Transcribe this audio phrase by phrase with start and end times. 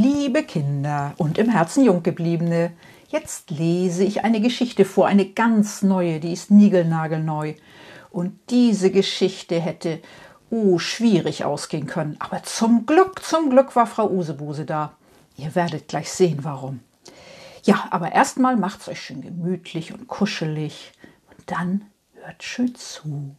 [0.00, 2.70] Liebe Kinder und im Herzen Junggebliebene,
[3.08, 7.54] Jetzt lese ich eine Geschichte vor, eine ganz neue, die ist niegelnagelneu.
[8.10, 10.00] Und diese Geschichte hätte,
[10.50, 12.14] oh, schwierig ausgehen können.
[12.20, 14.92] Aber zum Glück, zum Glück war Frau Usebuse da.
[15.36, 16.78] Ihr werdet gleich sehen, warum.
[17.64, 20.92] Ja, aber erstmal macht's euch schön gemütlich und kuschelig
[21.28, 21.86] und dann
[22.22, 23.34] hört schön zu.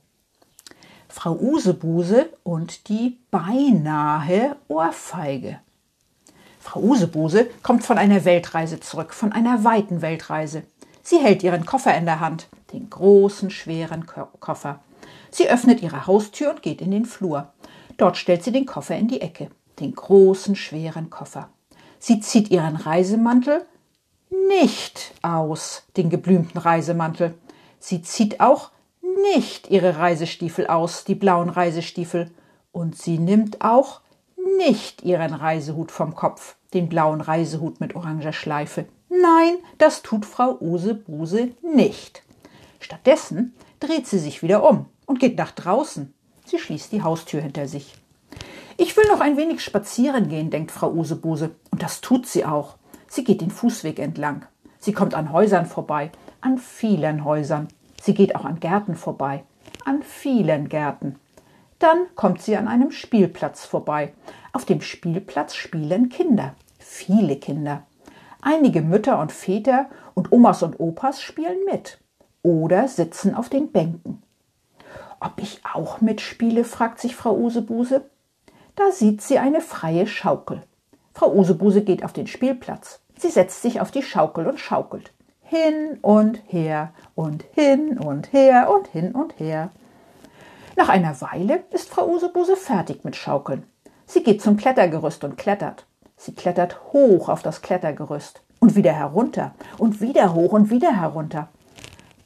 [1.07, 5.61] Frau Usebuse und die beinahe Ohrfeige.
[6.70, 10.62] Frau Usebuse kommt von einer Weltreise zurück, von einer weiten Weltreise.
[11.02, 14.80] Sie hält ihren Koffer in der Hand, den großen, schweren Koffer.
[15.31, 17.52] Sie öffnet ihre Haustür und geht in den Flur.
[17.97, 21.50] Dort stellt sie den Koffer in die Ecke, den großen, schweren Koffer.
[21.97, 23.66] Sie zieht ihren Reisemantel
[24.47, 27.34] nicht aus, den geblümten Reisemantel.
[27.80, 28.70] Sie zieht auch
[29.34, 32.30] nicht ihre Reisestiefel aus, die blauen Reisestiefel.
[32.72, 34.02] Und sie nimmt auch
[34.59, 38.85] nicht ihren Reisehut vom Kopf, den blauen Reisehut mit oranger Schleife.
[39.09, 42.23] Nein, das tut Frau Usebuse nicht.
[42.79, 46.13] Stattdessen dreht sie sich wieder um und geht nach draußen.
[46.45, 47.95] Sie schließt die Haustür hinter sich.
[48.77, 52.75] Ich will noch ein wenig spazieren gehen, denkt Frau Usebuse, und das tut sie auch.
[53.07, 54.45] Sie geht den Fußweg entlang.
[54.77, 57.69] Sie kommt an Häusern vorbei, an vielen Häusern.
[58.01, 59.44] Sie geht auch an Gärten vorbei,
[59.85, 61.16] an vielen Gärten.
[61.80, 64.13] Dann kommt sie an einem Spielplatz vorbei.
[64.52, 67.83] Auf dem Spielplatz spielen Kinder, viele Kinder.
[68.41, 72.00] Einige Mütter und Väter und Omas und Opas spielen mit
[72.44, 74.22] oder sitzen auf den Bänken.
[75.19, 78.09] Ob ich auch mitspiele, fragt sich Frau Usebuse.
[78.75, 80.63] Da sieht sie eine freie Schaukel.
[81.13, 83.01] Frau Usebuse geht auf den Spielplatz.
[83.17, 85.13] Sie setzt sich auf die Schaukel und schaukelt.
[85.41, 89.72] Hin und her und hin und her und hin und her.
[90.79, 93.66] Nach einer Weile ist Frau Usebuse fertig mit Schaukeln.
[94.06, 95.85] Sie geht zum Klettergerüst und klettert.
[96.16, 101.50] Sie klettert hoch auf das Klettergerüst und wieder herunter und wieder hoch und wieder herunter.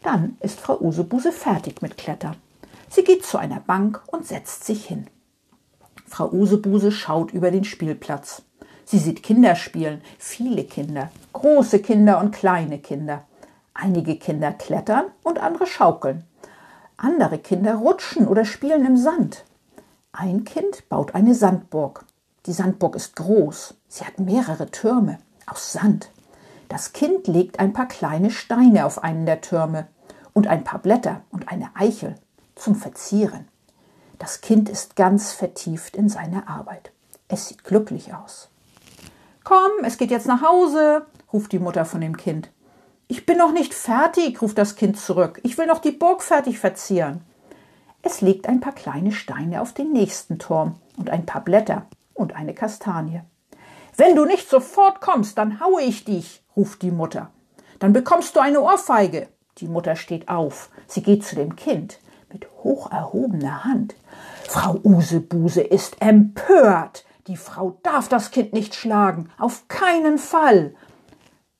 [0.03, 2.35] Dann ist Frau Usebuse fertig mit Klettern.
[2.89, 5.07] Sie geht zu einer Bank und setzt sich hin.
[6.05, 8.43] Frau Usebuse schaut über den Spielplatz.
[8.85, 13.23] Sie sieht Kinder spielen, viele Kinder, große Kinder und kleine Kinder.
[13.73, 16.27] Einige Kinder klettern und andere schaukeln.
[16.97, 19.45] Andere Kinder rutschen oder spielen im Sand.
[20.11, 22.05] Ein Kind baut eine Sandburg.
[22.45, 23.75] Die Sandburg ist groß.
[23.87, 25.17] Sie hat mehrere Türme
[25.47, 26.11] aus Sand.
[26.69, 29.87] Das Kind legt ein paar kleine Steine auf einen der Türme
[30.33, 32.15] und ein paar Blätter und eine Eichel
[32.55, 33.47] zum Verzieren.
[34.19, 36.91] Das Kind ist ganz vertieft in seine Arbeit.
[37.27, 38.49] Es sieht glücklich aus.
[39.43, 42.49] Komm, es geht jetzt nach Hause, ruft die Mutter von dem Kind.
[43.13, 45.39] Ich bin noch nicht fertig, ruft das Kind zurück.
[45.43, 47.21] Ich will noch die Burg fertig verzieren.
[48.01, 51.85] Es legt ein paar kleine Steine auf den nächsten Turm und ein paar Blätter
[52.15, 53.21] und eine Kastanie.
[53.95, 57.29] Wenn du nicht sofort kommst, dann haue ich dich, ruft die Mutter.
[57.77, 59.27] Dann bekommst du eine Ohrfeige.
[59.59, 60.71] Die Mutter steht auf.
[60.87, 61.99] Sie geht zu dem Kind
[62.31, 63.93] mit hoch erhobener Hand.
[64.49, 67.05] Frau Usebuse ist empört.
[67.27, 69.29] Die Frau darf das Kind nicht schlagen.
[69.37, 70.73] Auf keinen Fall.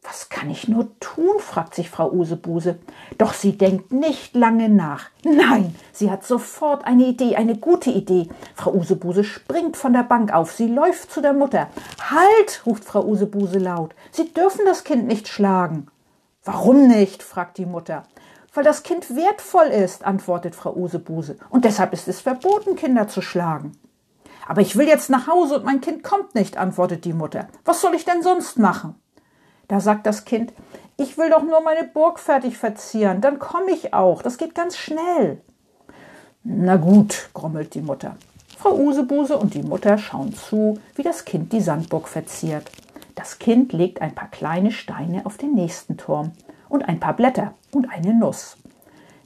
[0.03, 1.40] Was kann ich nur tun?
[1.40, 2.78] fragt sich Frau Usebuse.
[3.18, 5.09] Doch sie denkt nicht lange nach.
[5.24, 8.28] Nein, sie hat sofort eine Idee, eine gute Idee.
[8.53, 10.52] Frau Usebuse springt von der Bank auf.
[10.52, 11.69] Sie läuft zu der Mutter.
[12.09, 13.96] Halt, ruft Frau Usebuse laut.
[14.12, 15.88] Sie dürfen das Kind nicht schlagen.
[16.44, 17.24] Warum nicht?
[17.24, 18.03] fragt die Mutter.
[18.53, 21.38] Weil das Kind wertvoll ist, antwortet Frau Usebuse.
[21.50, 23.72] Und deshalb ist es verboten, Kinder zu schlagen.
[24.45, 27.48] Aber ich will jetzt nach Hause und mein Kind kommt nicht, antwortet die Mutter.
[27.63, 28.95] Was soll ich denn sonst machen?
[29.74, 30.54] Da sagt das Kind,
[30.98, 34.78] ich will doch nur meine Burg fertig verzieren, dann komme ich auch, das geht ganz
[34.78, 35.42] schnell.
[36.44, 38.16] Na gut, grummelt die Mutter.
[38.56, 42.70] Frau Usebuse und die Mutter schauen zu, wie das Kind die Sandburg verziert.
[43.16, 46.34] Das Kind legt ein paar kleine Steine auf den nächsten Turm
[46.69, 48.58] und ein paar Blätter und eine Nuss.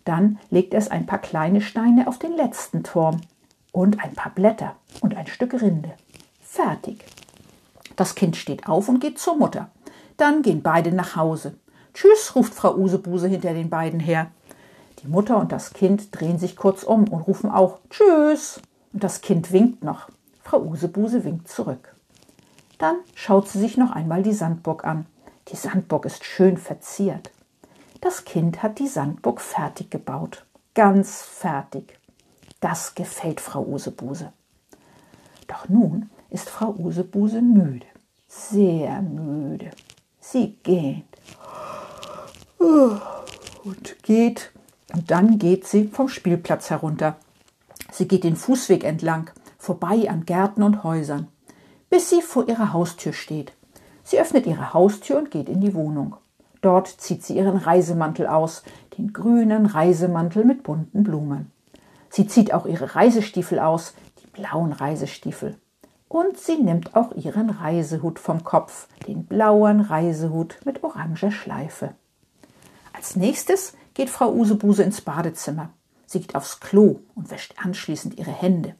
[0.05, 3.19] Dann legt es ein paar kleine Steine auf den letzten Turm
[3.73, 5.91] und ein paar Blätter und ein Stück Rinde.
[6.39, 7.03] Fertig.
[7.97, 9.71] Das Kind steht auf und geht zur Mutter.
[10.17, 11.55] Dann gehen beide nach Hause.
[11.93, 14.31] Tschüss, ruft Frau Usebuse hinter den beiden her.
[15.03, 18.59] Die Mutter und das Kind drehen sich kurz um und rufen auch Tschüss.
[18.93, 20.09] Und das Kind winkt noch.
[20.43, 21.95] Frau Usebuse winkt zurück.
[22.77, 25.05] Dann schaut sie sich noch einmal die Sandburg an.
[25.49, 27.31] Die Sandburg ist schön verziert.
[28.01, 30.45] Das Kind hat die Sandburg fertig gebaut.
[30.73, 31.99] Ganz fertig.
[32.59, 34.31] Das gefällt Frau Usebuse.
[35.47, 37.85] Doch nun ist Frau Usebuse müde,
[38.27, 39.71] sehr müde.
[40.29, 41.05] Sie geht
[42.59, 44.51] und geht
[44.93, 47.15] und dann geht sie vom Spielplatz herunter.
[47.93, 51.29] Sie geht den Fußweg entlang, vorbei an Gärten und Häusern,
[51.89, 53.53] bis sie vor ihrer Haustür steht.
[54.03, 56.17] Sie öffnet ihre Haustür und geht in die Wohnung.
[56.59, 58.63] Dort zieht sie ihren Reisemantel aus,
[58.97, 61.53] den grünen Reisemantel mit bunten Blumen.
[62.09, 65.55] Sie zieht auch ihre Reisestiefel aus, die blauen Reisestiefel.
[66.09, 71.93] Und sie nimmt auch ihren Reisehut vom Kopf, den blauen Reisehut mit oranger Schleife.
[72.93, 75.69] Als nächstes geht Frau Usebuse ins Badezimmer.
[76.05, 78.75] Sie geht aufs Klo und wäscht anschließend ihre Hände.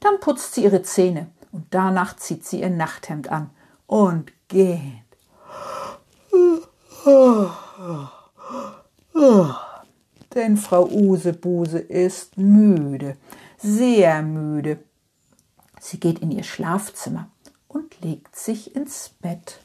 [0.00, 3.50] Dann putzt sie ihre Zähne und danach zieht sie ihr Nachthemd an
[3.86, 5.04] und geht.
[10.34, 13.16] Denn Frau Usebuse ist müde,
[13.58, 14.78] sehr müde.
[15.80, 17.30] Sie geht in ihr Schlafzimmer
[17.66, 19.60] und legt sich ins Bett.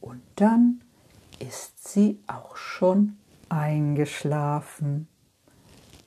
[0.00, 0.82] Und dann
[1.38, 3.16] ist sie auch schon
[3.48, 5.08] eingeschlafen.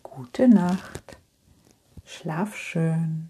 [0.03, 1.17] Gute Nacht.
[2.05, 3.29] Schlaf schön.